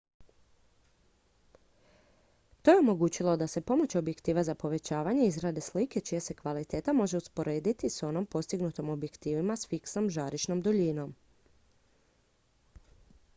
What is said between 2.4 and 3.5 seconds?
to je omogućilo da